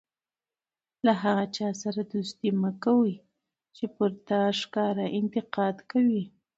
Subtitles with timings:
[1.05, 3.11] له هغه چا سره دوستي مه کوئ!
[3.75, 6.23] چي پر تا ښکاره انتقاد کوي.